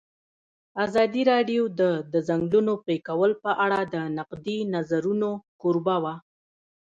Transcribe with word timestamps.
ازادي 0.85 1.21
راډیو 1.31 1.63
د 1.79 1.81
د 2.13 2.15
ځنګلونو 2.27 2.73
پرېکول 2.85 3.31
په 3.43 3.51
اړه 3.65 3.79
د 3.93 3.95
نقدي 4.17 4.57
نظرونو 4.75 5.29
کوربه 5.61 5.97
وه. 6.03 6.15